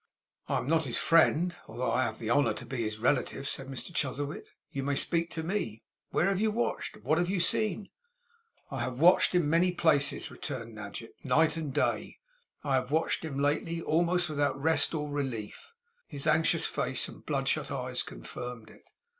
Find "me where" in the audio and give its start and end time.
5.43-6.25